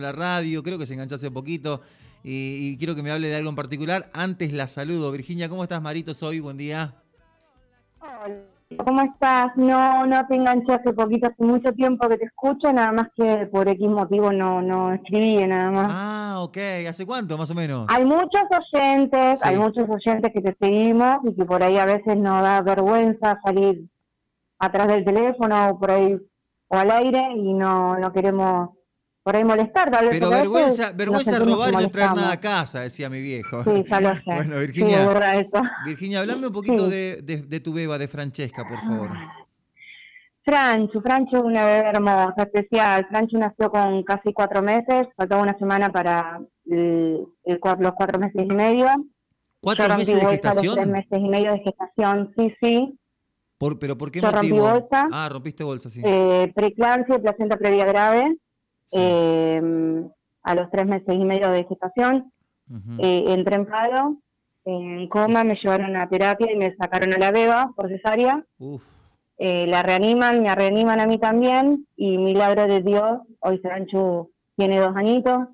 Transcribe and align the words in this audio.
la 0.00 0.12
radio, 0.12 0.62
creo 0.62 0.78
que 0.78 0.86
se 0.86 0.94
enganchó 0.94 1.16
hace 1.16 1.30
poquito 1.30 1.82
y, 2.24 2.76
quiero 2.78 2.94
que 2.94 3.02
me 3.02 3.10
hable 3.10 3.28
de 3.28 3.36
algo 3.36 3.50
en 3.50 3.56
particular. 3.56 4.08
Antes 4.12 4.52
la 4.52 4.68
saludo. 4.68 5.10
Virginia, 5.12 5.48
¿cómo 5.48 5.62
estás, 5.62 5.82
Marito? 5.82 6.14
Soy, 6.14 6.40
buen 6.40 6.56
día. 6.56 6.94
Hola, 8.00 8.42
¿cómo 8.84 9.02
estás? 9.02 9.56
No, 9.56 10.06
no 10.06 10.26
te 10.28 10.36
enganché 10.36 10.72
hace 10.72 10.92
poquito, 10.92 11.26
hace 11.26 11.42
mucho 11.44 11.72
tiempo 11.72 12.08
que 12.08 12.18
te 12.18 12.26
escucho, 12.26 12.72
nada 12.72 12.92
más 12.92 13.08
que 13.16 13.46
por 13.46 13.68
X 13.68 13.88
motivo 13.88 14.32
no, 14.32 14.62
no 14.62 14.92
escribí 14.92 15.44
nada 15.46 15.70
más. 15.70 15.88
Ah, 15.90 16.36
ok. 16.40 16.58
¿Hace 16.88 17.04
cuánto, 17.04 17.36
más 17.36 17.50
o 17.50 17.54
menos? 17.54 17.86
Hay 17.88 18.04
muchos 18.04 18.42
oyentes, 18.72 19.44
hay 19.44 19.56
muchos 19.56 19.88
oyentes 19.88 20.32
que 20.32 20.40
te 20.40 20.56
seguimos 20.60 21.18
y 21.24 21.34
que 21.34 21.44
por 21.44 21.62
ahí 21.62 21.76
a 21.78 21.86
veces 21.86 22.16
nos 22.16 22.42
da 22.42 22.60
vergüenza 22.62 23.40
salir 23.42 23.84
atrás 24.58 24.86
del 24.88 25.04
teléfono 25.04 25.70
o 25.70 25.78
por 25.78 25.90
ahí 25.90 26.16
o 26.68 26.76
al 26.76 26.90
aire 26.90 27.32
y 27.36 27.52
no, 27.52 27.98
no 27.98 28.12
queremos 28.12 28.70
por 29.22 29.36
ahí 29.36 29.44
molestar. 29.44 29.90
Tal 29.90 30.08
vez 30.08 30.18
Pero 30.18 30.30
vergüenza, 30.30 30.92
vergüenza 30.92 31.38
robar 31.38 31.72
y 31.72 31.76
no 31.76 31.88
traer 31.88 32.14
nada 32.14 32.32
a 32.32 32.40
casa, 32.40 32.80
decía 32.80 33.08
mi 33.08 33.20
viejo. 33.20 33.62
Sí, 33.64 33.84
ya 33.86 34.00
lo 34.00 34.14
sé. 34.14 34.22
bueno, 34.24 34.58
Virginia, 34.58 35.42
sí, 35.42 35.58
Virginia, 35.86 36.20
hablame 36.20 36.46
un 36.48 36.52
poquito 36.52 36.88
de, 36.88 37.22
de, 37.22 37.60
tu 37.60 37.72
beba, 37.72 37.98
de 37.98 38.08
Francesca, 38.08 38.66
por 38.68 38.80
favor. 38.80 39.10
Franchu, 40.44 41.00
Franchu 41.00 41.36
es 41.36 41.42
una 41.44 41.64
bebé 41.64 41.88
hermosa, 41.90 42.34
especial. 42.42 43.06
Franchu 43.08 43.38
nació 43.38 43.70
con 43.70 44.02
casi 44.02 44.32
cuatro 44.32 44.60
meses, 44.60 45.06
faltaba 45.16 45.40
una 45.40 45.56
semana 45.56 45.88
para 45.90 46.40
el, 46.66 47.24
los 47.44 47.92
cuatro 47.94 48.18
meses 48.18 48.42
y 48.42 48.52
medio. 48.52 48.88
¿Cuatro 49.60 49.88
meses 49.96 50.20
de 50.20 50.26
gestación? 50.26 50.74
Tres 50.74 50.88
meses 50.88 51.12
y 51.12 51.28
medio 51.28 51.52
de 51.52 51.60
gestación, 51.60 52.32
sí, 52.36 52.52
sí. 52.60 52.98
Por, 53.56 53.78
¿Pero 53.78 53.96
por 53.96 54.10
qué 54.10 54.20
Yo 54.20 54.32
motivo? 54.32 54.68
Rompí 54.68 54.80
bolsa, 54.80 55.08
ah, 55.12 55.28
rompiste 55.30 55.62
bolsa, 55.62 55.88
sí. 55.88 56.02
Eh, 56.04 56.50
preeclampsia, 56.52 57.20
placenta 57.20 57.56
previa 57.56 57.84
grave 57.84 58.36
eh, 58.92 59.60
a 60.42 60.54
los 60.54 60.70
tres 60.70 60.86
meses 60.86 61.14
y 61.14 61.24
medio 61.24 61.50
de 61.50 61.64
gestación. 61.64 62.32
Eh, 62.98 63.24
entré 63.28 63.56
en 63.56 63.66
paro, 63.66 64.16
en 64.64 65.08
coma, 65.08 65.44
me 65.44 65.56
llevaron 65.56 65.96
a 65.96 66.08
terapia 66.08 66.50
y 66.52 66.56
me 66.56 66.74
sacaron 66.76 67.12
a 67.14 67.18
la 67.18 67.30
beba 67.30 67.72
por 67.76 67.88
cesárea. 67.88 68.44
Eh, 69.38 69.66
la 69.66 69.82
reaniman, 69.82 70.42
me 70.42 70.54
reaniman 70.54 71.00
a 71.00 71.06
mí 71.06 71.18
también 71.18 71.86
y 71.96 72.16
milagro 72.16 72.66
de 72.66 72.80
Dios, 72.80 73.20
hoy 73.40 73.58
Sanchu 73.58 74.30
tiene 74.56 74.78
dos 74.78 74.94
añitos. 74.94 75.48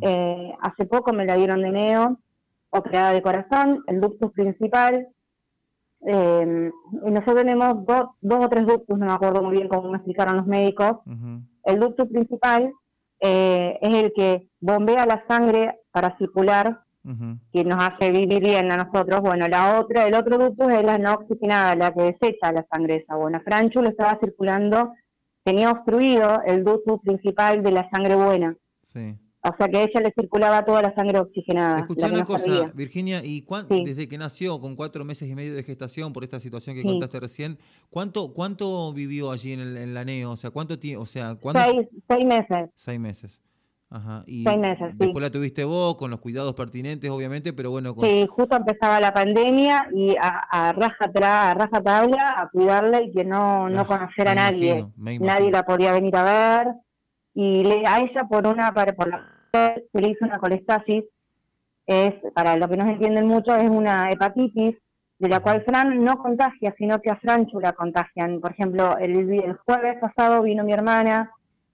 Eh, 0.00 0.54
hace 0.60 0.86
poco 0.86 1.12
me 1.12 1.24
la 1.24 1.36
dieron 1.36 1.62
de 1.62 1.70
neo, 1.70 2.18
operada 2.70 3.12
de 3.12 3.22
corazón, 3.22 3.82
el 3.86 4.00
ductus 4.00 4.32
principal. 4.32 5.08
Eh, 6.06 6.70
nosotros 6.92 7.36
tenemos 7.36 7.84
dos, 7.86 8.10
dos 8.20 8.44
o 8.44 8.48
tres 8.48 8.66
ductus, 8.66 8.98
no 8.98 9.06
me 9.06 9.12
acuerdo 9.12 9.42
muy 9.42 9.56
bien 9.56 9.68
cómo 9.68 9.90
me 9.90 9.96
explicaron 9.96 10.36
los 10.36 10.46
médicos. 10.46 10.98
El 11.66 11.80
ducto 11.80 12.08
principal 12.08 12.72
eh, 13.20 13.78
es 13.82 13.94
el 13.94 14.12
que 14.14 14.48
bombea 14.60 15.04
la 15.04 15.24
sangre 15.28 15.80
para 15.90 16.16
circular, 16.16 16.80
que 17.52 17.62
nos 17.62 17.80
hace 17.80 18.10
vivir 18.10 18.40
bien 18.42 18.72
a 18.72 18.76
nosotros. 18.76 19.20
Bueno, 19.20 19.46
la 19.46 19.78
otra, 19.78 20.08
el 20.08 20.14
otro 20.14 20.38
ducto 20.38 20.68
es 20.68 20.82
la 20.82 20.98
no 20.98 21.14
oxigenada, 21.14 21.76
la 21.76 21.94
que 21.94 22.02
desecha 22.02 22.50
la 22.50 22.66
sangre 22.68 22.96
esa. 22.96 23.14
Bueno, 23.14 23.40
Franchu 23.44 23.80
lo 23.80 23.90
estaba 23.90 24.18
circulando, 24.18 24.92
tenía 25.44 25.70
obstruido 25.70 26.42
el 26.44 26.64
ducto 26.64 26.98
principal 26.98 27.62
de 27.62 27.70
la 27.70 27.88
sangre 27.90 28.16
buena. 28.16 28.56
Sí. 28.88 29.16
O 29.48 29.56
sea 29.56 29.68
que 29.68 29.78
a 29.78 29.82
ella 29.82 30.00
le 30.00 30.12
circulaba 30.12 30.64
toda 30.64 30.82
la 30.82 30.94
sangre 30.94 31.20
oxigenada. 31.20 31.78
Escuchá 31.78 32.08
una 32.08 32.24
cosa, 32.24 32.72
Virginia, 32.74 33.22
y 33.24 33.44
desde 33.84 34.08
que 34.08 34.18
nació 34.18 34.60
con 34.60 34.74
cuatro 34.74 35.04
meses 35.04 35.28
y 35.28 35.34
medio 35.34 35.54
de 35.54 35.62
gestación 35.62 36.12
por 36.12 36.24
esta 36.24 36.40
situación 36.40 36.74
que 36.74 36.82
contaste 36.82 37.20
recién, 37.20 37.58
¿cuánto 37.90 38.32
cuánto 38.32 38.92
vivió 38.92 39.30
allí 39.30 39.52
en, 39.52 39.60
el, 39.60 39.76
en 39.76 39.94
la 39.94 40.04
NEO? 40.04 40.32
O 40.32 40.36
sea, 40.36 40.50
¿cuánto 40.50 40.78
tiempo? 40.78 41.02
O 41.02 41.06
sea, 41.06 41.36
Seis, 41.52 41.86
seis 42.08 42.26
meses. 42.26 42.70
Seis 42.74 42.98
meses. 42.98 43.40
Ajá. 43.88 44.24
Y 44.26 44.42
seis 44.42 44.58
meses, 44.58 44.88
después 44.94 45.22
la 45.22 45.30
tuviste 45.30 45.62
vos, 45.62 45.94
con 45.94 46.10
los 46.10 46.18
cuidados 46.18 46.54
pertinentes, 46.54 47.08
obviamente, 47.08 47.52
pero 47.52 47.70
bueno. 47.70 47.94
Sí, 48.02 48.26
justo 48.28 48.56
empezaba 48.56 48.98
la 48.98 49.14
pandemia 49.14 49.88
y 49.94 50.16
a, 50.16 50.38
a 50.50 50.72
raja 50.72 51.10
a 51.22 51.54
raja 51.54 51.82
tabla 51.82 52.40
a 52.40 52.48
cuidarla 52.48 53.00
y 53.02 53.12
que 53.12 53.24
no, 53.24 53.68
no 53.68 53.86
conocer 53.86 54.26
a 54.26 54.34
nadie. 54.34 54.86
nadie 54.96 55.52
la 55.52 55.64
podía 55.64 55.92
venir 55.92 56.16
a 56.16 56.24
ver. 56.24 56.74
Y 57.32 57.62
le, 57.62 57.86
a 57.86 58.00
ella 58.00 58.24
por 58.28 58.46
una, 58.46 58.72
por 58.72 59.08
la 59.08 59.35
se 59.92 60.00
le 60.00 60.10
hizo 60.10 60.24
una 60.24 60.38
colestasis, 60.38 61.04
es, 61.86 62.14
para 62.34 62.56
lo 62.56 62.68
que 62.68 62.76
no 62.76 62.84
se 62.84 62.92
entienden 62.92 63.26
mucho, 63.26 63.54
es 63.54 63.68
una 63.68 64.10
hepatitis 64.10 64.76
de 65.18 65.28
la 65.28 65.40
cual 65.40 65.64
Fran 65.64 66.04
no 66.04 66.18
contagia, 66.18 66.74
sino 66.76 67.00
que 67.00 67.10
a 67.10 67.16
Franchu 67.16 67.60
la 67.60 67.72
contagian. 67.72 68.40
Por 68.40 68.52
ejemplo, 68.52 68.98
el, 68.98 69.56
jueves 69.64 69.98
pasado 70.00 70.42
vino 70.42 70.64
mi 70.64 70.72
hermana 70.72 71.30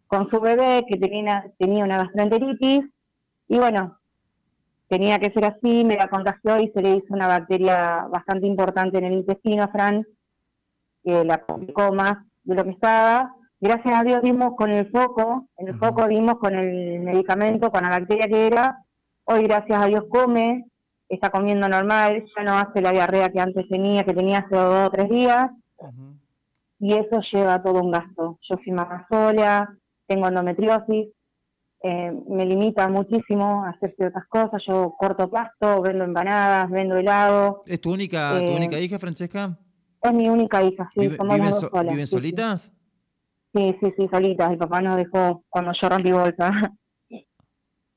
con 0.07 0.29
su 0.31 0.41
bebé 0.41 0.85
que 0.89 0.99
tenía, 0.99 1.45
tenía 1.59 1.85
una 1.85 1.97
gastroenteritis 1.97 2.85
y 3.49 3.59
bueno, 3.59 3.99
tenía 4.89 5.19
que 5.19 5.33
ser 5.33 5.47
así, 5.47 5.85
me 5.85 5.97
la 5.97 6.09
contagió 6.09 6.61
y 6.61 6.71
se 6.71 6.83
le 6.83 6.97
hizo 6.97 7.15
una 7.15 7.27
bacteria 7.27 8.07
bastante 8.11 8.47
importante 8.47 8.99
en 8.99 9.05
el 9.05 9.15
intestino 9.15 9.65
a 9.65 9.69
Fran, 9.69 10.07
que 11.03 11.25
la 11.25 11.39
complicó 11.39 11.93
más 11.93 12.19
de 12.45 12.55
lo 12.55 12.65
que 12.65 12.71
estaba 12.71 13.35
gracias 13.63 13.95
a 13.95 14.03
Dios 14.03 14.23
dimos 14.23 14.55
con 14.57 14.71
el 14.71 14.91
foco, 14.91 15.47
en 15.57 15.69
el 15.69 15.79
foco 15.79 16.09
dimos 16.09 16.35
con 16.39 16.55
el 16.55 17.01
medicamento, 17.01 17.71
con 17.71 17.83
la 17.85 17.91
bacteria 17.91 18.27
que 18.27 18.49
era, 18.49 18.85
hoy 19.25 19.45
gracias 19.45 19.79
a 19.81 19.87
Dios 19.87 20.05
come, 20.11 20.65
está 21.09 21.31
comiendo 21.31 21.69
normal, 21.69 22.25
ya 22.37 22.43
no 22.43 22.59
hace 22.59 22.81
la 22.81 22.91
diarrea 22.91 23.31
que 23.31 23.41
antes 23.41 23.69
tenía, 23.69 24.03
que 24.05 24.15
tenía 24.15 24.39
hace 24.39 24.57
dos 24.57 24.89
o 24.89 24.91
tres 24.91 25.09
días, 25.09 25.47
y 26.81 26.93
eso 26.95 27.21
lleva 27.33 27.63
todo 27.63 27.81
un 27.81 27.93
gasto. 27.93 28.41
Yo 28.49 28.57
soy 28.57 28.73
mamá 28.73 29.07
sola, 29.09 29.73
tengo 30.09 30.27
endometriosis, 30.27 31.11
eh, 31.85 32.13
me 32.29 32.45
limita 32.45 32.89
muchísimo 32.89 33.65
a 33.65 33.71
hacer 33.71 33.95
ciertas 33.97 34.27
cosas, 34.29 34.61
yo 34.67 34.93
corto 34.99 35.31
pasto, 35.31 35.83
vendo 35.83 36.03
empanadas, 36.03 36.69
vendo 36.69 36.97
helado. 36.97 37.63
¿Es 37.67 37.81
tu 37.81 37.93
única, 37.93 38.41
tu 38.41 38.53
eh, 38.53 38.57
única 38.57 38.81
hija, 38.81 38.99
Francesca? 38.99 39.57
Es 40.03 40.13
mi 40.13 40.29
única 40.29 40.65
hija, 40.65 40.91
sí, 40.95 41.09
¿Viven, 41.09 42.07
solitas? 42.09 42.63
Sí, 42.63 42.82
sí, 43.81 43.93
sí, 43.97 44.09
solitas. 44.11 44.51
El 44.51 44.59
papá 44.59 44.81
nos 44.81 44.97
dejó 44.97 45.45
cuando 45.49 45.73
yo 45.81 45.89
rompí 45.89 46.13
bolsa. 46.13 46.73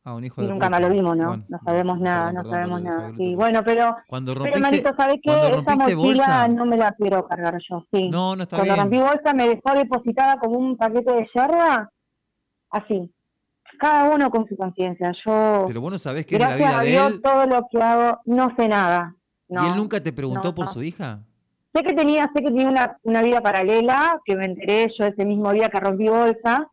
Ah, 0.08 0.14
un 0.14 0.24
hijo 0.24 0.44
y 0.44 0.46
nunca 0.46 0.70
más 0.70 0.82
lo 0.82 0.90
vimos, 0.92 1.18
¿no? 1.18 1.36
no 1.36 1.60
sabemos 1.66 2.00
nada, 2.00 2.32
no 2.32 2.46
sabemos 2.46 2.80
nada. 2.80 3.12
Sí, 3.18 3.34
bueno, 3.34 3.64
pero, 3.66 3.96
cuando 4.08 4.36
rompiste, 4.36 4.60
pero 4.60 4.70
Manito, 4.70 4.92
¿sabes 4.96 5.16
qué? 5.24 5.32
Esa 5.32 5.76
mochila 5.76 5.96
bolsa, 5.96 6.48
no 6.48 6.66
me 6.68 6.78
la 6.78 6.92
quiero 6.92 7.28
cargar 7.28 7.58
yo, 7.68 7.84
sí. 7.92 8.10
No, 8.10 8.36
no 8.36 8.44
está 8.44 8.58
cuando 8.58 8.76
rompí 8.76 9.00
bolsa 9.00 9.34
me 9.34 9.48
dejó 9.48 9.74
depositada 9.74 10.38
como 10.38 10.60
un 10.60 10.78
paquete 10.78 11.12
de 11.12 11.28
yerba, 11.34 11.90
así. 12.70 13.12
Cada 13.80 14.12
uno 14.14 14.30
con 14.30 14.48
su 14.48 14.56
conciencia. 14.56 15.12
Yo. 15.26 15.66
Pero 15.68 15.82
vos 15.82 15.92
no 15.92 15.98
sabés 15.98 16.28
que 16.28 16.36
es 16.36 16.42
la 16.42 16.56
vida 16.56 16.80
de 16.82 16.98
él. 16.98 17.22
todo 17.24 17.48
lo 17.48 17.68
que 17.72 17.82
hago, 17.82 18.20
no 18.26 18.56
sé 18.56 18.68
nada. 18.68 19.16
¿Y 19.50 19.56
él 19.56 19.76
nunca 19.76 20.00
te 20.02 20.14
preguntó 20.14 20.54
por 20.54 20.68
su 20.68 20.84
hija? 20.84 21.24
Sé 21.76 21.84
que 21.84 21.94
tenía, 21.94 22.32
sé 22.34 22.42
que 22.42 22.52
tenía 22.52 22.70
una, 22.70 22.98
una 23.04 23.22
vida 23.22 23.42
paralela, 23.42 24.22
que 24.24 24.38
me 24.38 24.46
enteré 24.46 24.90
yo 24.98 25.06
ese 25.06 25.26
mismo 25.26 25.52
día 25.52 25.68
que 25.68 25.78
rompí 25.82 26.08
bolsa, 26.08 26.72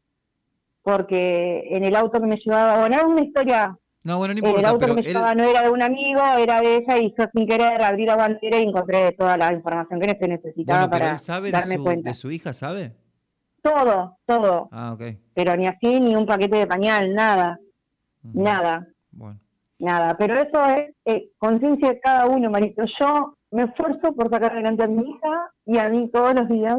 porque 0.83 1.65
en 1.71 1.85
el 1.85 1.97
auto 1.97 2.21
que 2.21 2.27
me 2.29 2.37
llevaba, 2.37 2.79
bueno, 2.79 2.95
era 2.95 3.07
una 3.07 3.23
historia. 3.23 3.77
No, 4.05 4.19
bueno, 4.19 4.35
no 4.35 4.39
importa, 4.39 4.61
el 4.61 4.67
auto 4.67 4.87
que 4.87 4.93
me 4.93 5.03
llevaba 5.03 5.35
no 5.35 5.43
era 5.43 5.63
de 5.63 5.71
un 5.71 5.83
amigo, 5.83 6.21
era 6.39 6.61
de 6.61 6.77
ella, 6.77 6.99
y 6.99 7.13
yo 7.19 7.25
sin 7.35 7.49
querer 7.49 7.83
abrí 7.83 8.07
la 8.07 8.15
guantera 8.15 8.59
y 8.61 8.63
encontré 8.63 9.11
toda 9.19 9.37
la 9.37 9.53
información 9.53 9.99
que 9.99 10.29
necesitaba 10.29 10.89
para 10.89 11.17
darme 11.51 11.79
cuenta. 11.79 12.11
¿De 12.11 12.15
su 12.15 12.31
hija 12.31 12.53
sabe? 12.53 12.93
Todo, 13.61 14.19
todo. 14.25 14.69
Ah, 14.71 14.93
ok. 14.93 15.03
Pero 15.34 15.57
ni 15.57 15.67
así, 15.67 15.99
ni 15.99 16.15
un 16.15 16.27
paquete 16.27 16.59
de 16.59 16.67
pañal, 16.69 17.13
nada. 17.13 17.59
Nada. 18.23 18.87
Bueno. 19.11 19.41
Nada. 19.81 20.17
Pero 20.17 20.34
eso 20.34 20.65
es 20.67 20.95
eh, 21.07 21.31
conciencia 21.39 21.89
de 21.89 22.01
cada 22.01 22.27
uno, 22.27 22.51
Marito. 22.51 22.84
Yo 23.01 23.37
me 23.53 23.65
esfuerzo 23.65 24.15
por 24.15 24.31
sacar 24.31 24.53
adelante 24.53 24.83
a 24.83 24.89
mi 24.89 25.03
hija 25.09 25.53
y 25.67 25.79
a 25.79 25.89
mí 25.89 26.11
todos 26.11 26.35
los 26.35 26.49
días. 26.49 26.79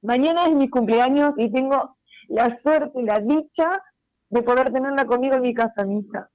Mañana 0.00 0.46
es 0.46 0.54
mi 0.54 0.70
cumpleaños 0.70 1.34
y 1.36 1.50
tengo 1.50 1.96
la 2.28 2.56
suerte 2.62 3.00
y 3.00 3.02
la 3.02 3.18
dicha 3.18 3.82
de 4.30 4.42
poder 4.42 4.72
tenerla 4.72 5.04
conmigo 5.06 5.34
en 5.34 5.42
mi 5.42 5.54
casa, 5.54 5.84
mi 5.84 5.98
hija. 6.00 6.30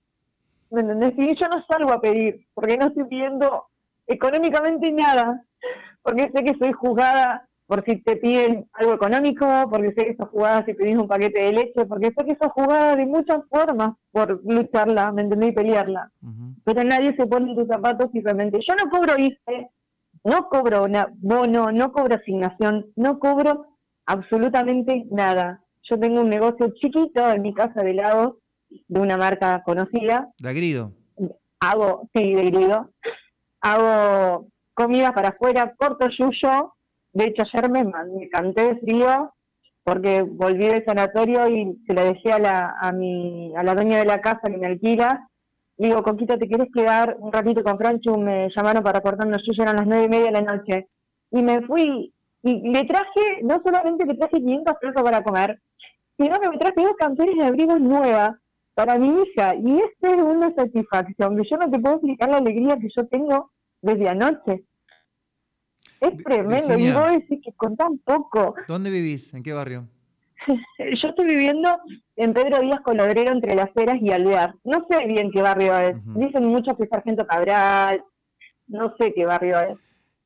¿Me 0.70 0.82
entendés? 0.82 1.14
Y 1.18 1.36
yo 1.36 1.48
no 1.48 1.64
salgo 1.66 1.94
a 1.94 2.02
pedir, 2.02 2.46
porque 2.54 2.78
no 2.78 2.88
estoy 2.88 3.06
pidiendo 3.06 3.68
económicamente 4.08 4.92
nada, 4.92 5.42
porque 6.02 6.30
sé 6.36 6.44
que 6.44 6.58
soy 6.58 6.74
juzgada 6.74 7.48
por 7.74 7.84
si 7.86 7.98
te 8.04 8.18
piden 8.18 8.70
algo 8.74 8.94
económico, 8.94 9.48
porque 9.68 9.94
sé 9.94 10.06
que 10.06 10.16
sos 10.16 10.30
jugada 10.30 10.64
si 10.64 10.76
pedís 10.76 10.96
un 10.96 11.08
paquete 11.08 11.42
de 11.42 11.54
leche, 11.54 11.86
porque 11.88 12.14
sé 12.16 12.24
que 12.24 12.38
sos 12.40 12.52
jugada 12.52 12.96
de 12.96 13.08
muchas 13.08 13.40
formas 13.50 13.96
por 14.12 14.42
lucharla, 14.46 15.12
¿me 15.12 15.24
entendés? 15.24 15.50
Y 15.50 15.54
pelearla. 15.54 16.12
Pero 16.66 16.84
nadie 16.84 17.16
se 17.16 17.26
pone 17.26 17.50
en 17.50 17.58
tus 17.58 17.68
zapatos 17.68 18.12
simplemente. 18.12 18.60
Yo 18.62 18.76
no 18.76 18.92
cobro 18.92 19.18
IFE, 19.18 19.72
no 20.24 20.50
cobro 20.50 20.84
una 20.84 21.08
bono, 21.16 21.72
no 21.72 21.92
cobro 21.92 22.14
asignación, 22.14 22.86
no 22.96 23.18
cobro 23.18 23.66
absolutamente 24.06 25.08
nada. 25.10 25.64
Yo 25.90 25.98
tengo 25.98 26.22
un 26.22 26.30
negocio 26.30 26.72
chiquito 26.76 27.28
en 27.28 27.42
mi 27.42 27.56
casa 27.56 27.82
de 27.82 27.90
helado 27.90 28.38
de 28.70 29.00
una 29.00 29.18
marca 29.18 29.64
conocida. 29.66 30.30
¿De 30.38 30.50
agrido? 30.50 30.92
Hago, 31.60 32.08
sí, 32.14 32.36
de 32.36 32.52
grido. 32.52 32.92
Hago 33.62 34.46
comida 34.76 35.12
para 35.12 35.30
afuera, 35.30 35.74
corto 35.76 36.08
yuyo, 36.10 36.76
de 37.14 37.26
hecho, 37.26 37.44
ayer 37.44 37.70
me, 37.70 37.84
me 37.84 38.30
canté 38.30 38.74
de 38.74 38.80
frío 38.80 39.34
porque 39.84 40.22
volví 40.22 40.68
del 40.68 40.86
sanatorio 40.86 41.48
y 41.48 41.78
se 41.86 41.94
le 41.94 42.14
decía 42.14 42.36
a 42.36 42.40
la, 42.40 42.76
a, 42.80 42.92
mi, 42.92 43.54
a 43.56 43.64
la 43.64 43.76
dueña 43.76 43.98
de 43.98 44.06
la 44.06 44.22
casa 44.22 44.50
que 44.50 44.58
me 44.58 44.68
alquila, 44.68 45.28
digo, 45.78 46.02
Coquita, 46.04 46.38
¿te 46.38 46.48
quieres 46.48 46.70
quedar 46.74 47.18
un 47.20 47.32
ratito 47.32 47.64
con 47.64 47.78
Franchu? 47.78 48.18
Me 48.18 48.50
llamaron 48.56 48.84
para 48.84 49.02
cortarnos, 49.02 49.42
yo 49.46 49.64
eran 49.64 49.76
las 49.76 49.88
nueve 49.88 50.06
y 50.06 50.10
media 50.10 50.26
de 50.28 50.32
la 50.32 50.56
noche. 50.56 50.88
Y 51.32 51.44
me 51.44 51.62
fui, 51.64 52.14
y 52.44 52.70
le 52.72 52.86
traje, 52.86 53.42
no 53.44 53.62
solamente 53.64 54.06
le 54.06 54.16
traje 54.16 54.38
500 54.38 54.76
pesos 54.80 55.04
para 55.04 55.24
comer, 55.24 55.60
sino 56.18 56.40
que 56.40 56.50
me 56.50 56.58
traje 56.58 56.82
dos 56.82 56.96
canciones 56.98 57.36
de 57.36 57.46
abrigos 57.46 57.82
nuevas 57.82 58.32
para 58.76 58.98
mi 58.98 59.22
hija. 59.22 59.56
Y 59.56 59.80
esa 59.80 60.16
es 60.16 60.22
una 60.22 60.54
satisfacción, 60.54 61.38
que 61.38 61.50
yo 61.50 61.58
no 61.58 61.70
te 61.70 61.80
puedo 61.80 61.96
explicar 61.96 62.30
la 62.30 62.38
alegría 62.38 62.78
que 62.78 62.90
yo 62.96 63.06
tengo 63.08 63.52
desde 63.82 64.10
anoche. 64.10 64.64
Es 66.04 66.24
tremendo, 66.24 66.78
y 66.78 66.92
vos 66.92 67.12
decís 67.12 67.40
que 67.44 67.54
con 67.54 67.78
tan 67.78 67.98
poco. 68.00 68.56
¿Dónde 68.68 68.90
vivís? 68.90 69.34
¿En 69.34 69.42
qué 69.42 69.54
barrio? 69.54 69.88
Yo 71.02 71.10
estoy 71.10 71.26
viviendo 71.26 71.78
en 72.18 72.34
Pedro 72.34 72.60
Díaz 72.60 72.82
Colodrero, 72.82 73.32
entre 73.32 73.56
Las 73.56 73.70
Heras 73.76 74.02
y 74.02 74.12
Alvear. 74.12 74.56
No 74.66 74.86
sé 74.90 75.08
bien 75.08 75.32
qué 75.32 75.42
barrio 75.42 75.78
es. 75.78 75.96
Dicen 76.16 76.46
mucho 76.46 76.76
que 76.76 76.84
es 76.84 76.90
Sargento 76.90 77.26
Cabral. 77.26 78.04
No 78.68 78.94
sé 78.98 79.14
qué 79.14 79.26
barrio 79.26 79.60
es. 79.62 79.78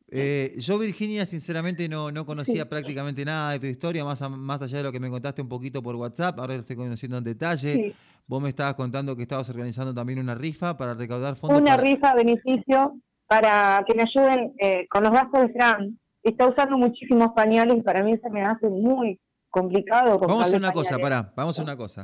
Eh, 0.10 0.56
yo, 0.58 0.80
Virginia, 0.80 1.26
sinceramente 1.26 1.88
no, 1.88 2.12
no 2.12 2.26
conocía 2.26 2.68
prácticamente 2.68 3.24
nada 3.24 3.52
de 3.52 3.60
tu 3.60 3.68
historia, 3.68 4.06
más, 4.06 4.22
más 4.32 4.62
allá 4.62 4.78
de 4.78 4.84
lo 4.86 4.92
que 4.92 5.02
me 5.02 5.10
contaste 5.10 5.42
un 5.42 5.50
poquito 5.50 5.84
por 5.84 5.96
WhatsApp. 5.96 6.40
Ahora 6.40 6.56
estoy 6.56 6.76
conociendo 6.76 7.18
en 7.18 7.24
detalle. 7.24 7.94
Vos 8.26 8.42
me 8.42 8.50
estabas 8.50 8.74
contando 8.74 9.16
que 9.16 9.24
estabas 9.24 9.50
organizando 9.50 9.94
también 9.94 10.20
una 10.20 10.34
rifa 10.34 10.76
para 10.76 10.94
recaudar 10.96 11.36
fondos. 11.36 11.60
Una 11.60 11.78
rifa 11.78 12.16
beneficio 12.16 12.98
para 13.28 13.84
que 13.88 13.94
me 13.94 14.04
ayuden 14.04 14.54
eh, 14.58 14.88
con 14.90 15.04
los 15.04 15.12
gastos 15.12 15.42
de 15.42 15.50
Fran. 15.50 16.00
Está 16.24 16.48
usando 16.48 16.78
muchísimos 16.78 17.30
pañales 17.36 17.78
y 17.78 17.82
para 17.82 18.04
mí 18.04 18.18
se 18.18 18.30
me 18.30 18.42
hace 18.44 18.68
muy 18.68 19.20
complicado. 19.50 20.18
Vamos 20.20 20.40
a 20.40 20.44
hacer 20.44 20.60
una 20.60 20.72
cosa, 20.72 20.98
pará, 20.98 21.32
vamos 21.36 21.58
a 21.58 21.62
hacer 21.62 21.64
una 21.64 21.78
cosa. 21.78 22.04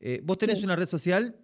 Eh, 0.00 0.20
¿Vos 0.24 0.38
tenés 0.38 0.62
una 0.62 0.76
red 0.76 0.86
social? 0.86 1.34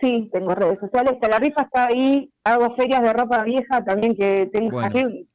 Sí, 0.00 0.28
tengo 0.32 0.54
redes 0.54 0.78
sociales. 0.80 1.14
La 1.22 1.38
rifa 1.38 1.62
está 1.62 1.86
ahí. 1.86 2.30
Hago 2.42 2.74
ferias 2.74 3.00
de 3.02 3.12
ropa 3.12 3.44
vieja 3.44 3.84
también 3.84 4.16
que 4.16 4.50
tengo. 4.52 4.80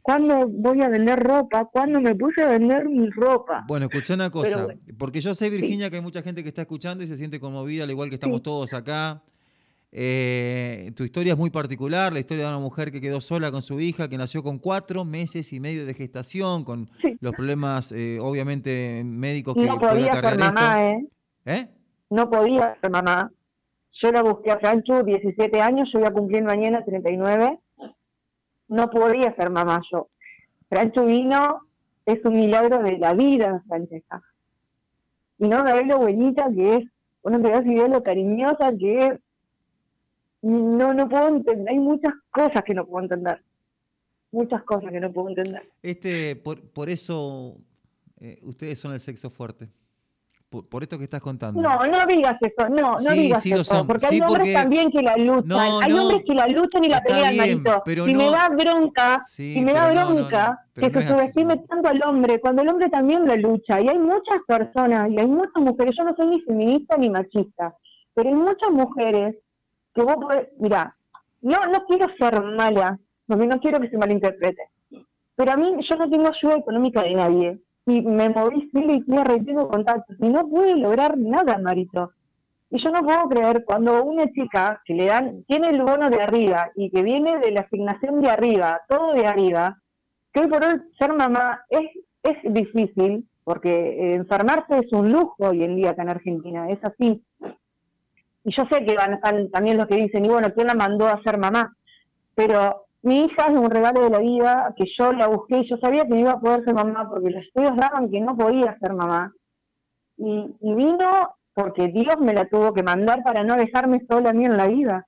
¿Cuándo 0.02 0.48
voy 0.48 0.82
a 0.82 0.90
vender 0.90 1.18
ropa? 1.20 1.66
¿Cuándo 1.72 2.02
me 2.02 2.14
puse 2.14 2.42
a 2.42 2.50
vender 2.50 2.88
mi 2.88 3.10
ropa? 3.10 3.64
Bueno, 3.68 3.86
escuché 3.86 4.14
una 4.14 4.30
cosa. 4.30 4.68
porque 4.98 5.22
yo 5.22 5.34
sé, 5.34 5.50
Virginia, 5.50 5.90
que 5.90 5.96
hay 5.96 6.02
mucha 6.02 6.22
gente 6.22 6.44
que 6.44 6.50
está 6.50 6.62
escuchando 6.62 7.04
y 7.04 7.08
se 7.08 7.18
siente 7.18 7.40
conmovida, 7.40 7.86
al 7.86 7.90
igual 7.90 8.10
que 8.10 8.16
estamos 8.16 8.42
todos 8.42 8.74
acá. 8.74 9.24
Eh, 9.92 10.92
tu 10.96 11.04
historia 11.04 11.34
es 11.34 11.40
muy 11.40 11.50
particular, 11.50 12.14
la 12.14 12.20
historia 12.20 12.44
de 12.46 12.50
una 12.52 12.60
mujer 12.60 12.92
que 12.92 13.02
quedó 13.02 13.22
sola 13.22 13.52
con 13.52 13.64
su 13.64 13.80
hija, 13.80 14.08
que 14.08 14.18
nació 14.18 14.44
con 14.44 14.60
cuatro 14.60 15.04
meses 15.04 15.52
y 15.52 15.60
medio 15.60 15.86
de 15.86 15.94
gestación, 15.96 16.64
con 16.64 16.90
los 17.20 17.34
problemas, 17.34 17.92
eh, 17.92 18.20
obviamente, 18.22 19.02
médicos 19.04 19.56
que 19.56 19.66
no 19.66 19.80
podía 19.80 20.14
ser 20.14 20.38
mamá, 20.38 20.92
¿eh? 20.92 21.08
¿eh? 21.46 21.70
No 22.12 22.30
podía 22.30 22.78
ser 22.80 22.92
mamá. 22.92 23.32
Yo 24.02 24.12
la 24.12 24.22
busqué 24.22 24.52
a 24.52 24.60
Franchu, 24.60 25.04
17 25.04 25.60
años, 25.60 25.90
yo 25.92 26.00
voy 26.00 26.08
a 26.08 26.14
cumplir 26.14 26.44
mañana 26.44 26.86
39. 26.86 27.60
No 28.68 28.90
podía 28.92 29.36
ser 29.36 29.50
mamá 29.50 29.82
yo. 29.92 30.10
Franchu 30.70 31.06
vino, 31.06 31.62
es 32.06 32.24
un 32.24 32.34
milagro 32.34 32.84
de 32.84 32.98
la 33.00 33.14
vida, 33.14 33.64
Francesca. 33.68 34.22
Y 35.40 35.48
no 35.48 35.62
sabés 35.62 35.88
lo 35.88 35.98
buenita 36.00 36.48
que 36.54 36.76
es, 36.76 36.86
una 37.24 37.42
te 37.42 37.88
lo 37.90 38.04
cariñosa 38.04 38.72
que 38.78 39.08
es 39.08 39.20
no, 40.42 40.94
no 40.94 41.10
puedo 41.10 41.28
entender, 41.28 41.70
hay 41.70 41.80
muchas 41.80 42.14
cosas 42.32 42.64
que 42.66 42.74
no 42.74 42.86
puedo 42.86 43.04
entender, 43.04 43.44
muchas 44.32 44.64
cosas 44.64 44.92
que 44.92 45.00
no 45.00 45.12
puedo 45.12 45.30
entender. 45.30 45.70
Este, 45.82 46.36
por, 46.36 46.62
por 46.72 46.90
eso 46.90 47.58
eh, 48.20 48.40
ustedes 48.44 48.80
son 48.80 48.94
el 48.94 49.00
sexo 49.00 49.30
fuerte. 49.30 49.70
Por, 50.50 50.82
esto 50.82 50.98
que 50.98 51.04
estás 51.04 51.22
contando. 51.22 51.62
No, 51.62 51.78
no 51.86 52.06
digas 52.08 52.36
eso, 52.42 52.70
no, 52.70 52.96
no 52.98 53.12
digas 53.12 53.46
eso, 53.46 53.86
porque 53.86 54.08
hay 54.08 54.20
hombres 54.20 54.52
también 54.52 54.90
que 54.90 55.04
la 55.04 55.16
luchan, 55.16 55.84
hay 55.84 55.94
hombres 55.94 56.24
que 56.26 56.34
la 56.34 56.48
luchan 56.48 56.84
y 56.84 56.90
la 56.90 57.04
pelean, 57.04 57.38
marito. 57.38 57.84
si 57.86 58.16
me 58.16 58.32
da 58.32 58.50
bronca, 58.50 59.24
si 59.28 59.62
me 59.62 59.74
da 59.74 59.92
bronca, 59.92 60.60
que 60.74 60.90
se 60.90 61.08
subestime 61.08 61.58
tanto 61.70 61.90
al 61.90 62.02
hombre, 62.02 62.40
cuando 62.42 62.64
el 62.64 62.70
hombre 62.70 62.90
también 62.90 63.28
la 63.28 63.36
lucha, 63.36 63.80
y 63.80 63.90
hay 63.90 64.00
muchas 64.00 64.40
personas, 64.48 65.12
y 65.12 65.20
hay 65.20 65.28
muchas 65.28 65.62
mujeres, 65.62 65.94
yo 65.96 66.04
no 66.04 66.16
soy 66.16 66.26
ni 66.26 66.42
feminista 66.42 66.98
ni 66.98 67.12
machista, 67.12 67.76
pero 68.16 68.30
hay 68.30 68.36
muchas 68.36 68.72
mujeres 68.72 69.36
que 70.00 70.14
vos 70.14 70.26
podés, 70.26 70.48
mira, 70.60 70.96
no, 71.42 71.66
no 71.68 71.86
quiero 71.86 72.08
ser 72.18 72.42
mala, 72.42 72.98
porque 73.28 73.48
no 73.48 73.60
quiero 73.60 73.80
que 73.80 73.90
se 73.90 73.98
malinterprete, 73.98 74.64
pero 75.36 75.52
a 75.52 75.58
mí 75.58 75.76
yo 75.90 75.96
no 75.98 76.10
tengo 76.10 76.30
ayuda 76.30 76.58
económica 76.58 77.04
de 77.04 77.14
nadie, 77.14 77.60
y 77.86 78.02
me 78.02 78.30
moví 78.30 78.70
cielo 78.72 78.94
y 78.94 79.04
tierra 79.04 79.36
y 79.36 79.46
tengo 79.46 79.68
contactos, 79.68 80.16
y 80.20 80.30
no 80.30 80.48
pude 80.48 80.76
lograr 80.76 81.18
nada, 81.18 81.58
Marito. 81.58 82.12
Y 82.72 82.78
yo 82.78 82.92
no 82.92 83.02
puedo 83.02 83.28
creer 83.30 83.66
cuando 83.66 84.04
una 84.04 84.28
chica 84.32 84.80
que 84.86 84.94
le 84.94 85.06
dan, 85.06 85.44
tiene 85.46 85.70
el 85.70 85.82
bono 85.82 86.10
de 86.10 86.22
arriba 86.22 86.70
y 86.76 86.92
que 86.92 87.02
viene 87.02 87.40
de 87.40 87.52
la 87.52 87.62
asignación 87.62 88.22
de 88.22 88.30
arriba, 88.30 88.82
todo 88.88 89.14
de 89.14 89.26
arriba, 89.26 89.78
que 90.32 90.42
hoy 90.42 90.48
por 90.48 90.64
hoy 90.64 90.80
ser 91.00 91.14
mamá 91.14 91.62
es, 91.70 91.90
es 92.22 92.38
difícil, 92.54 93.28
porque 93.44 94.14
enfermarse 94.14 94.78
es 94.78 94.94
un 94.94 95.12
lujo 95.12 95.36
hoy 95.40 95.64
en 95.64 95.78
día 95.78 95.92
acá 95.92 96.04
en 96.04 96.10
Argentina, 96.10 96.70
es 96.70 96.78
así 96.84 97.24
y 98.44 98.56
yo 98.56 98.64
sé 98.72 98.86
que 98.86 98.96
van 98.96 99.14
a 99.14 99.16
estar 99.16 99.36
también 99.52 99.78
los 99.78 99.88
que 99.88 99.96
dicen, 99.96 100.26
y 100.26 100.30
bueno, 100.30 100.54
¿quién 100.54 100.68
la 100.68 100.74
mandó 100.74 101.08
a 101.08 101.22
ser 101.24 101.38
mamá? 101.38 101.76
Pero 102.36 102.86
mi 103.02 103.26
hija 103.26 103.48
es 103.48 103.58
un 103.58 103.70
regalo 103.70 104.02
de 104.04 104.10
la 104.10 104.20
vida, 104.20 104.74
que 104.76 104.86
yo 104.98 105.14
la 105.14 105.28
busqué 105.28 105.60
y 105.60 105.70
yo 105.70 105.78
sabía 105.78 106.04
que 106.04 106.10
no 106.10 106.20
iba 106.20 106.32
a 106.32 106.40
poder 106.40 106.64
ser 106.64 106.74
mamá 106.74 107.10
porque 107.10 107.30
los 107.30 107.44
estudios 107.44 107.76
daban 107.78 108.10
que 108.10 108.20
no 108.20 108.36
podía 108.36 108.78
ser 108.80 108.94
mamá. 108.94 109.34
Y, 110.18 110.48
vino 110.62 111.36
porque 111.54 111.88
Dios 111.90 112.16
me 112.20 112.34
la 112.34 112.46
tuvo 112.46 112.74
que 112.74 112.84
mandar 112.84 113.24
para 113.24 113.44
no 113.44 113.56
dejarme 113.56 114.06
sola 114.10 114.32
a 114.32 114.34
mí 114.34 114.46
en 114.46 114.58
la 114.58 114.68
vida. 114.68 115.06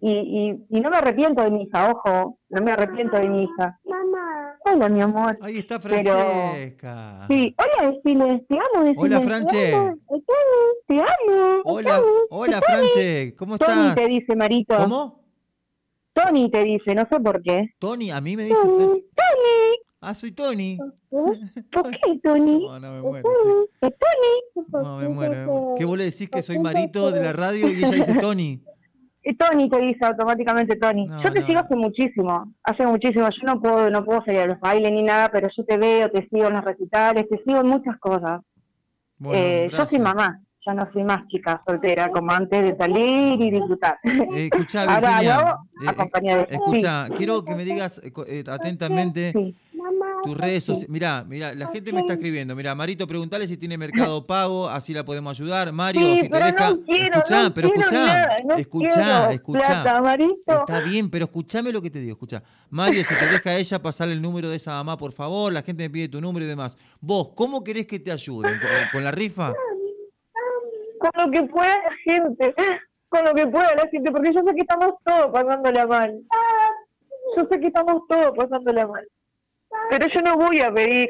Y, 0.00 0.64
y, 0.68 0.80
no 0.80 0.90
me 0.90 0.96
arrepiento 0.96 1.42
de 1.42 1.50
mi 1.50 1.62
hija, 1.62 1.90
ojo, 1.90 2.38
no 2.50 2.62
me 2.62 2.70
arrepiento 2.70 3.16
de 3.16 3.28
mi 3.28 3.44
hija. 3.44 3.78
Mamá. 3.84 4.56
Hola, 4.64 4.88
mi 4.88 5.00
amor. 5.00 5.38
Ahí 5.40 5.58
está 5.58 5.80
Francesca. 5.80 7.26
Sí, 7.28 7.54
hola, 7.58 7.90
decile, 7.90 8.44
te 8.48 8.54
amo, 8.54 8.92
Hola, 8.96 9.20
Franche. 9.20 9.94
Te 10.88 10.94
amo. 10.98 11.60
Hola, 11.64 12.02
hola, 12.30 12.60
Franche, 12.62 13.36
¿cómo 13.36 13.56
estás? 13.56 13.68
Tony 13.68 13.94
te 13.94 14.06
dice, 14.06 14.34
Marito. 14.34 14.74
¿Cómo? 14.74 15.22
Tony 16.14 16.50
te 16.50 16.64
dice, 16.64 16.94
no 16.94 17.06
sé 17.10 17.20
por 17.20 17.42
qué. 17.42 17.74
Tony, 17.78 18.10
a 18.10 18.22
mí 18.22 18.36
me 18.36 18.44
dice 18.44 18.66
Tony. 18.66 19.04
Ah, 20.00 20.14
soy 20.14 20.32
Tony. 20.32 20.78
¿Por 21.10 21.90
qué 21.90 22.18
Tony? 22.22 22.64
No, 22.66 22.80
no 22.80 22.92
me 22.94 23.02
muero. 23.02 23.28
¿Es 23.82 23.92
Tony? 23.98 24.64
No, 24.72 24.96
me 24.96 25.08
muero. 25.08 25.74
¿Qué 25.76 25.84
vos 25.84 25.98
le 25.98 26.04
decís 26.04 26.30
que 26.30 26.42
soy 26.42 26.58
Marito 26.58 27.12
de 27.12 27.22
la 27.22 27.34
radio 27.34 27.68
y 27.68 27.72
ella 27.76 27.90
dice 27.90 28.14
Tony? 28.14 28.62
Tony 29.38 29.68
te 29.68 29.78
dice 29.80 30.06
automáticamente 30.06 30.76
Tony. 30.76 31.06
yo 31.22 31.32
te 31.34 31.44
sigo 31.44 31.60
hace 31.60 31.76
muchísimo, 31.76 32.50
hace 32.62 32.86
muchísimo. 32.86 33.28
Yo 33.28 33.42
no 33.46 33.60
puedo, 33.60 33.90
no 33.90 34.02
puedo 34.02 34.24
salir 34.24 34.40
a 34.40 34.46
los 34.46 34.60
bailes 34.60 34.90
ni 34.90 35.02
nada, 35.02 35.28
pero 35.30 35.48
yo 35.54 35.64
te 35.66 35.76
veo, 35.76 36.10
te 36.10 36.26
sigo 36.28 36.46
en 36.46 36.54
los 36.54 36.64
recitales, 36.64 37.28
te 37.28 37.36
sigo 37.44 37.60
en 37.60 37.66
muchas 37.66 37.98
cosas. 37.98 38.40
eh, 39.34 39.68
yo 39.70 39.86
soy 39.86 39.98
mamá, 39.98 40.40
ya 40.68 40.74
no 40.74 40.88
soy 40.92 41.04
más 41.04 41.26
chica 41.28 41.62
soltera 41.66 42.10
como 42.10 42.30
antes 42.30 42.62
de 42.62 42.76
salir 42.76 43.40
y 43.40 43.50
disfrutar. 43.50 43.98
Eh, 44.04 44.48
escucha, 44.52 44.86
Virginia, 45.00 45.58
eh, 45.80 46.46
escucha, 46.50 47.08
quiero 47.16 47.44
que 47.44 47.54
me 47.54 47.64
digas 47.64 48.00
eh, 48.04 48.44
atentamente. 48.46 49.54
Tus 50.24 50.36
redes 50.36 50.64
sociales. 50.64 50.90
Mirá, 50.90 51.24
mirá, 51.24 51.54
la 51.54 51.68
gente 51.68 51.92
me 51.92 52.00
está 52.00 52.14
escribiendo. 52.14 52.56
Mirá, 52.56 52.74
Marito, 52.74 53.06
preguntale 53.06 53.46
si 53.46 53.56
tiene 53.56 53.78
mercado 53.78 54.26
pago, 54.26 54.68
así 54.68 54.92
la 54.92 55.04
podemos 55.04 55.30
ayudar. 55.30 55.72
Mario, 55.72 56.16
si 56.16 56.28
te 56.28 56.36
deja. 56.36 56.76
escuchá, 56.88 57.52
pero 57.54 57.68
escuchá. 57.68 58.34
escuchá, 58.56 59.30
escuchá. 59.30 59.84
está 60.46 60.80
bien, 60.80 61.08
pero 61.08 61.26
escuchame 61.26 61.72
lo 61.72 61.80
que 61.80 61.90
te 61.90 62.00
digo, 62.00 62.12
escuchá. 62.12 62.42
Mario, 62.68 63.04
si 63.04 63.14
te 63.14 63.28
deja 63.28 63.56
ella 63.56 63.80
pasarle 63.80 64.14
el 64.14 64.20
número 64.20 64.48
de 64.50 64.56
esa 64.56 64.72
mamá, 64.72 64.96
por 64.96 65.12
favor. 65.12 65.52
La 65.52 65.62
gente 65.62 65.84
me 65.84 65.90
pide 65.90 66.08
tu 66.08 66.20
número 66.20 66.44
y 66.44 66.48
demás. 66.48 66.76
Vos, 67.00 67.28
¿cómo 67.34 67.62
querés 67.62 67.86
que 67.86 68.00
te 68.00 68.10
ayuden? 68.10 68.60
¿Con, 68.92 69.04
la 69.04 69.12
rifa? 69.12 69.54
Con 71.12 71.24
lo 71.24 71.30
que 71.30 71.42
pueda 71.44 71.76
la 71.76 71.96
gente. 72.04 72.54
Con 73.08 73.24
lo 73.24 73.34
que 73.34 73.46
pueda 73.46 73.74
la 73.74 73.88
gente, 73.88 74.10
porque 74.10 74.32
yo 74.32 74.42
sé 74.42 74.54
que 74.54 74.60
estamos 74.60 74.94
todos 75.04 75.32
pasándola 75.32 75.86
mal. 75.86 76.20
Yo 77.36 77.46
sé 77.50 77.60
que 77.60 77.68
estamos 77.68 78.02
todos 78.08 78.32
pasándola 78.36 78.86
mal. 78.86 79.06
Pero 79.90 80.06
yo 80.08 80.20
no 80.20 80.36
voy 80.36 80.60
a 80.60 80.72
pedir, 80.72 81.08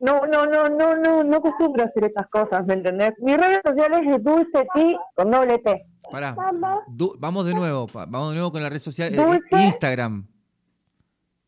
no, 0.00 0.26
no, 0.26 0.46
no, 0.46 0.68
no, 0.68 0.96
no, 0.96 1.24
no 1.24 1.36
acostumbro 1.36 1.82
a 1.82 1.86
hacer 1.86 2.04
estas 2.04 2.28
cosas, 2.28 2.66
¿me 2.66 2.74
entendés? 2.74 3.12
Mis 3.18 3.36
redes 3.36 3.60
sociales 3.64 4.00
es 4.06 4.22
Dulce 4.22 4.66
T 4.74 4.98
con 5.14 5.30
doble 5.30 5.58
T. 5.58 5.82
Pará, 6.10 6.34
vamos 7.18 7.46
de 7.46 7.54
nuevo, 7.54 7.86
vamos 7.92 8.30
de 8.30 8.34
nuevo 8.34 8.52
con 8.52 8.62
la 8.62 8.68
red 8.68 8.78
social, 8.78 9.14
eh, 9.14 9.40
Instagram. 9.52 10.26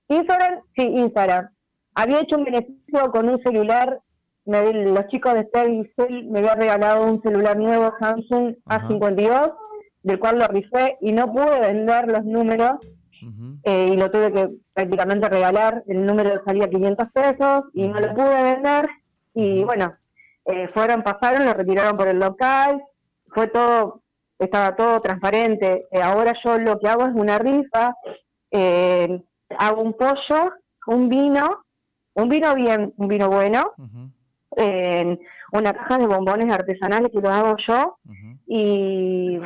Instagram, 0.08 0.60
sí, 0.76 0.82
Instagram. 0.82 1.48
Había 1.94 2.20
hecho 2.20 2.36
un 2.36 2.44
beneficio 2.44 3.10
con 3.10 3.28
un 3.28 3.42
celular, 3.42 4.00
me, 4.44 4.72
los 4.72 5.06
chicos 5.08 5.34
de 5.34 5.44
Telcel 5.44 6.24
me 6.28 6.40
habían 6.40 6.58
regalado 6.58 7.06
un 7.06 7.22
celular 7.22 7.56
nuevo 7.56 7.92
Samsung 8.00 8.56
A52, 8.66 9.54
del 10.02 10.18
cual 10.18 10.38
lo 10.38 10.46
rifé 10.48 10.96
y 11.00 11.12
no 11.12 11.32
pude 11.32 11.60
vender 11.60 12.08
los 12.08 12.24
números 12.24 12.72
eh, 13.64 13.90
y 13.92 13.96
lo 13.96 14.10
tuve 14.10 14.32
que 14.32 14.48
prácticamente 14.72 15.28
regalar, 15.28 15.84
el 15.86 16.04
número 16.04 16.42
salía 16.44 16.68
500 16.68 17.08
pesos 17.12 17.64
y 17.72 17.86
no 17.86 18.00
lo 18.00 18.14
pude 18.14 18.42
vender. 18.42 18.88
Y 19.34 19.62
bueno, 19.64 19.94
eh, 20.44 20.68
fueron, 20.74 21.02
pasaron, 21.02 21.44
lo 21.44 21.54
retiraron 21.54 21.96
por 21.96 22.08
el 22.08 22.18
local, 22.18 22.82
fue 23.28 23.46
todo, 23.48 24.02
estaba 24.38 24.74
todo 24.74 25.00
transparente. 25.00 25.86
Eh, 25.90 26.02
ahora 26.02 26.34
yo 26.44 26.58
lo 26.58 26.78
que 26.78 26.88
hago 26.88 27.06
es 27.06 27.14
una 27.14 27.38
rifa, 27.38 27.94
eh, 28.50 29.22
hago 29.56 29.82
un 29.82 29.94
pollo, 29.94 30.52
un 30.86 31.08
vino, 31.08 31.64
un 32.14 32.28
vino 32.28 32.54
bien, 32.54 32.92
un 32.96 33.08
vino 33.08 33.28
bueno, 33.28 33.72
una 34.56 35.72
caja 35.72 35.98
de 35.98 36.06
bombones 36.06 36.52
artesanales 36.52 37.10
que 37.12 37.20
lo 37.20 37.30
hago 37.30 37.56
yo, 37.58 37.98
y 38.46 39.38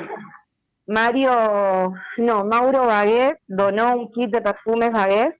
Mario, 0.87 1.93
no, 2.19 2.45
Mauro 2.45 2.87
Baguet 2.87 3.39
donó 3.47 3.97
un 3.97 4.13
kit 4.13 4.31
de 4.31 4.41
perfumes 4.41 4.93
Baguet 4.93 5.37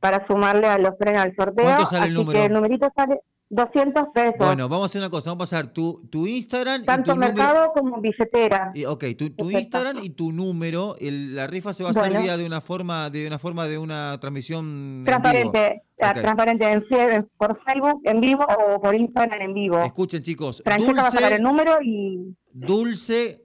para 0.00 0.26
sumarle 0.26 0.66
a 0.66 0.78
los 0.78 0.96
frenos 0.98 1.22
al 1.22 1.34
sorteo. 1.36 1.64
¿Cuánto 1.64 1.86
sale 1.86 2.06
el 2.06 2.14
número? 2.14 2.32
Que 2.32 2.46
el 2.46 2.52
numerito 2.52 2.92
sale 2.96 3.20
200 3.52 4.08
pesos. 4.14 4.38
Bueno, 4.38 4.66
vamos 4.68 4.84
a 4.84 4.86
hacer 4.86 5.02
una 5.02 5.10
cosa, 5.10 5.30
vamos 5.30 5.52
a 5.52 5.56
pasar 5.56 5.72
tu, 5.72 6.08
tu 6.10 6.26
Instagram 6.26 6.84
Tanto 6.84 7.12
y 7.12 7.14
tu 7.14 7.20
mercado 7.20 7.70
como 7.74 8.00
billetera. 8.00 8.72
Y, 8.74 8.86
ok, 8.86 9.04
tu, 9.16 9.28
tu 9.30 9.50
Instagram 9.50 9.98
y 10.02 10.10
tu 10.10 10.32
número, 10.32 10.96
el, 10.98 11.36
la 11.36 11.46
rifa 11.46 11.74
se 11.74 11.84
va 11.84 11.90
a 11.90 11.92
hacer 11.92 12.18
vía 12.18 12.38
de 12.38 12.46
una 12.46 12.62
forma 12.62 13.10
de 13.10 13.26
una 13.26 13.38
forma 13.38 13.66
de 13.66 13.76
una 13.76 14.18
transmisión 14.20 15.02
transparente, 15.04 15.82
transparente 16.14 16.70
en, 16.70 17.28
por 17.36 17.60
Facebook 17.64 18.00
en 18.04 18.20
vivo 18.20 18.44
o 18.44 18.80
por 18.80 18.94
Instagram 18.94 19.40
en 19.40 19.54
vivo. 19.54 19.80
Escuchen 19.82 20.22
chicos, 20.22 20.62
Francesca 20.64 21.02
va 21.02 21.08
a 21.08 21.10
sacar 21.10 21.32
el 21.32 21.42
número 21.42 21.78
y 21.82 22.34
Dulce 22.52 23.44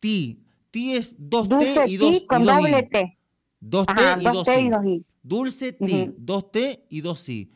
Ti 0.00 0.44
Ti 0.70 0.94
es 0.94 1.18
2T 1.18 1.88
y 1.88 1.96
2 1.96 2.24
con 2.24 2.44
doble 2.44 2.82
T. 2.84 3.18
2T 3.62 4.20
y 4.20 4.24
2 4.24 4.86
I. 4.86 5.04
Dulce 5.22 5.72
Ti, 5.72 6.14
2T 6.18 6.80
y 6.90 7.00
2 7.00 7.28
I. 7.28 7.50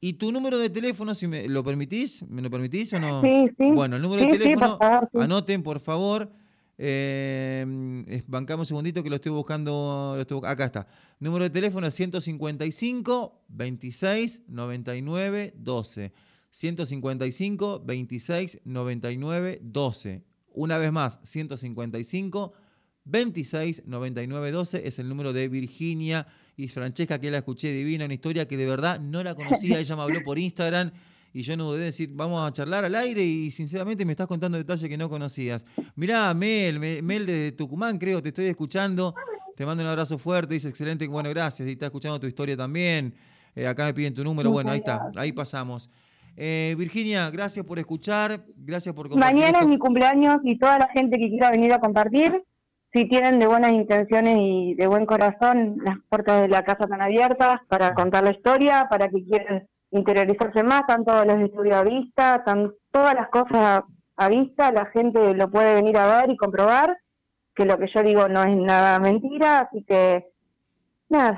¿Y 0.00 0.12
tu 0.14 0.32
número 0.32 0.58
de 0.58 0.68
teléfono, 0.68 1.14
si 1.14 1.26
me 1.26 1.48
lo 1.48 1.64
permitís? 1.64 2.22
¿Me 2.28 2.42
lo 2.42 2.50
permitís 2.50 2.92
o 2.92 3.00
no? 3.00 3.22
Sí, 3.22 3.48
sí. 3.56 3.70
Bueno, 3.70 3.96
el 3.96 4.02
número 4.02 4.22
de 4.22 4.38
teléfono, 4.38 4.78
anoten 5.14 5.62
por 5.62 5.80
favor. 5.80 6.30
Eh, 6.76 8.22
bancamos 8.26 8.64
un 8.64 8.66
segundito 8.66 9.02
que 9.02 9.10
lo 9.10 9.16
estoy 9.16 9.32
buscando. 9.32 10.18
acá 10.44 10.64
está. 10.64 10.86
Número 11.20 11.44
de 11.44 11.50
teléfono 11.50 11.86
es 11.86 11.94
155 11.94 13.44
26 13.48 14.42
99 14.48 15.54
12. 15.56 16.12
155 16.50 17.82
26 17.84 18.60
99 18.64 19.60
12. 19.62 20.24
Una 20.48 20.78
vez 20.78 20.92
más, 20.92 21.18
155 21.24 22.52
26 23.04 23.82
99 23.86 24.50
12 24.52 24.86
es 24.86 24.98
el 24.98 25.08
número 25.08 25.32
de 25.32 25.48
Virginia 25.48 26.26
y 26.56 26.68
Francesca, 26.68 27.20
que 27.20 27.30
la 27.30 27.38
escuché 27.38 27.72
divina, 27.72 28.04
una 28.04 28.14
historia 28.14 28.46
que 28.46 28.56
de 28.56 28.66
verdad 28.66 29.00
no 29.00 29.22
la 29.22 29.34
conocía. 29.34 29.78
Ella 29.80 29.96
me 29.96 30.02
habló 30.02 30.22
por 30.22 30.38
Instagram 30.38 30.92
y 31.34 31.42
yo 31.42 31.56
no 31.56 31.64
dudé 31.64 31.80
de 31.80 31.84
decir, 31.86 32.10
vamos 32.12 32.46
a 32.46 32.52
charlar 32.52 32.84
al 32.84 32.94
aire 32.94 33.20
y 33.20 33.50
sinceramente 33.50 34.04
me 34.04 34.12
estás 34.12 34.28
contando 34.28 34.56
detalles 34.56 34.88
que 34.88 34.96
no 34.96 35.10
conocías. 35.10 35.66
Mirá, 35.96 36.32
Mel, 36.32 36.78
Mel 36.78 37.26
de 37.26 37.50
Tucumán, 37.50 37.98
creo, 37.98 38.22
te 38.22 38.28
estoy 38.28 38.46
escuchando. 38.46 39.12
Te 39.56 39.66
mando 39.66 39.82
un 39.82 39.88
abrazo 39.90 40.16
fuerte, 40.16 40.54
dice 40.54 40.68
excelente, 40.68 41.08
bueno, 41.08 41.30
gracias. 41.30 41.66
Y 41.66 41.72
está 41.72 41.86
escuchando 41.86 42.20
tu 42.20 42.28
historia 42.28 42.56
también. 42.56 43.14
Eh, 43.56 43.66
acá 43.66 43.84
me 43.86 43.94
piden 43.94 44.14
tu 44.14 44.22
número, 44.22 44.52
bueno, 44.52 44.70
ahí 44.70 44.78
está, 44.78 45.10
ahí 45.16 45.32
pasamos. 45.32 45.90
Eh, 46.36 46.76
Virginia, 46.78 47.28
gracias 47.30 47.66
por 47.66 47.80
escuchar, 47.80 48.44
gracias 48.56 48.94
por 48.94 49.08
compartir. 49.08 49.34
Mañana 49.34 49.58
es 49.58 49.66
mi 49.66 49.78
cumpleaños 49.78 50.36
y 50.44 50.56
toda 50.56 50.78
la 50.78 50.88
gente 50.88 51.18
que 51.18 51.30
quiera 51.30 51.50
venir 51.50 51.72
a 51.72 51.80
compartir, 51.80 52.44
si 52.92 53.08
tienen 53.08 53.40
de 53.40 53.48
buenas 53.48 53.72
intenciones 53.72 54.36
y 54.38 54.74
de 54.74 54.86
buen 54.86 55.04
corazón, 55.04 55.78
las 55.84 55.96
puertas 56.08 56.42
de 56.42 56.48
la 56.48 56.62
casa 56.62 56.84
están 56.84 57.02
abiertas 57.02 57.60
para 57.66 57.92
contar 57.92 58.22
la 58.22 58.30
historia, 58.30 58.86
para 58.88 59.08
que 59.08 59.24
quieran 59.24 59.66
interiorizarse 59.94 60.62
más, 60.62 60.80
están 60.80 61.04
todos 61.04 61.26
los 61.26 61.40
estudios 61.40 61.76
a 61.76 61.84
vista, 61.84 62.36
están 62.36 62.72
todas 62.90 63.14
las 63.14 63.28
cosas 63.28 63.84
a 64.16 64.28
vista, 64.28 64.72
la 64.72 64.86
gente 64.86 65.34
lo 65.34 65.50
puede 65.50 65.74
venir 65.74 65.96
a 65.96 66.20
ver 66.20 66.30
y 66.30 66.36
comprobar 66.36 66.98
que 67.54 67.64
lo 67.64 67.78
que 67.78 67.86
yo 67.94 68.02
digo 68.02 68.28
no 68.28 68.42
es 68.42 68.56
nada 68.56 68.98
mentira, 68.98 69.60
así 69.60 69.84
que 69.84 70.26
nada, 71.08 71.36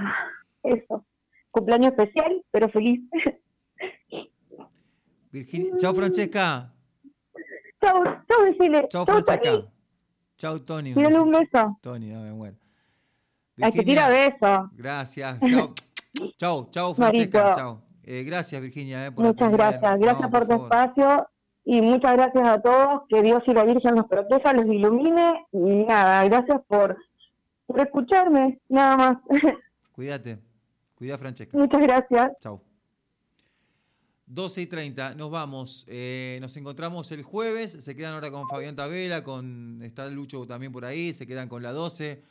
eso. 0.63 1.05
Cumpleaños 1.51 1.93
especial, 1.93 2.43
pero 2.51 2.69
feliz. 2.71 3.01
Chao, 5.79 5.95
Francesca. 5.95 6.73
Chao, 7.79 8.05
chao, 8.27 8.45
decirle. 8.45 8.89
Chao, 8.89 9.05
Francesca. 9.05 9.71
Chao, 10.39 10.61
Tony. 10.63 10.95
Tírale 10.95 11.21
un 11.21 11.31
beso. 11.31 11.79
Tony, 11.83 12.11
dame 12.11 12.33
muero. 12.33 12.57
Hay 13.61 13.73
que 13.73 13.83
tira 13.83 14.09
beso. 14.09 14.71
Gracias. 14.73 15.39
Chao, 16.39 16.69
chao, 16.71 16.95
Francesca. 16.95 17.53
Chao. 17.55 17.86
Eh, 18.07 18.23
gracias, 18.23 18.63
Virginia. 18.63 19.07
Eh, 19.07 19.11
muchas 19.11 19.51
gracias. 19.51 19.99
Gracias 19.99 20.31
por, 20.31 20.47
tu 20.47 20.55
espacio 20.55 21.29
y 21.65 21.83
muchas 21.83 22.13
gracias 22.13 22.49
a 22.49 22.63
todos. 22.63 23.03
Que 23.09 23.21
Dios 23.21 23.43
y 23.47 23.53
la 23.53 23.65
Virgen 23.65 23.97
los 23.97 24.07
proteja, 24.07 24.53
los 24.53 24.67
ilumine. 24.67 25.45
Y 25.53 25.85
nada, 25.85 26.25
gracias 26.25 26.61
por, 26.69 26.97
por 27.67 27.81
escucharme. 27.81 28.61
Nada 28.69 28.97
más. 28.97 29.19
Cuídate. 29.93 30.39
Cuida, 30.95 31.19
Francesca. 31.19 31.59
Muchas 31.59 31.83
gracias. 31.83 32.33
Chao. 32.41 32.63
12 34.27 34.63
y 34.63 34.67
30, 34.67 35.15
nos 35.15 35.31
vamos. 35.31 35.85
Eh, 35.89 36.39
nos 36.41 36.57
encontramos 36.57 37.11
el 37.11 37.23
jueves. 37.23 37.73
Se 37.73 37.97
quedan 37.97 38.15
ahora 38.15 38.31
con 38.31 38.49
Fabián 38.49 38.77
Tabela, 38.77 39.23
con 39.25 39.81
está 39.83 40.09
Lucho 40.11 40.47
también 40.47 40.73
por 40.73 40.85
ahí. 40.85 41.13
Se 41.13 41.27
quedan 41.27 41.49
con 41.49 41.63
la 41.63 41.73
12. 41.73 42.23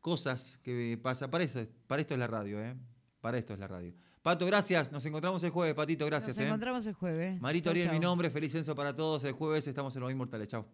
Cosas 0.00 0.58
que 0.62 0.98
pasa. 1.02 1.30
Para, 1.30 1.44
eso, 1.44 1.60
para 1.86 2.00
esto 2.00 2.14
es 2.14 2.20
la 2.20 2.26
radio, 2.26 2.60
¿eh? 2.62 2.74
Para 3.20 3.38
esto 3.38 3.52
es 3.52 3.58
la 3.58 3.68
radio. 3.68 3.94
Pato, 4.24 4.46
gracias. 4.46 4.90
Nos 4.90 5.04
encontramos 5.04 5.44
el 5.44 5.50
jueves, 5.50 5.74
Patito, 5.74 6.06
gracias. 6.06 6.38
Nos 6.38 6.44
¿eh? 6.46 6.48
encontramos 6.48 6.86
el 6.86 6.94
jueves. 6.94 7.38
Marito 7.42 7.68
Ariel, 7.68 7.90
mi 7.90 7.98
nombre. 7.98 8.30
Feliz 8.30 8.52
censo 8.52 8.74
para 8.74 8.96
todos. 8.96 9.22
El 9.24 9.32
jueves 9.32 9.66
estamos 9.66 9.94
en 9.96 10.00
los 10.00 10.10
inmortales. 10.10 10.48
Chao. 10.48 10.64